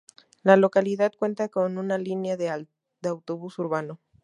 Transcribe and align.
La 0.41 0.57
localidad 0.57 1.11
cuenta 1.15 1.47
con 1.47 1.77
una 1.77 1.99
línea 1.99 2.35
de 2.35 2.65
autobús 3.03 3.59
urbano. 3.59 3.99